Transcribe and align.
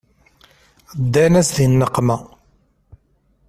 Ddan-as 1.03 1.49
di 1.55 1.65
nneqma. 1.67 2.17